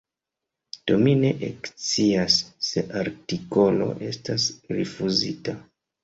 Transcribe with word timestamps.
Do 0.91 0.95
mi 1.07 1.11
ne 1.17 1.29
ekscias, 1.47 2.37
se 2.67 2.83
artikolo 3.01 3.89
estas 4.07 4.47
rifuzita. 4.79 5.55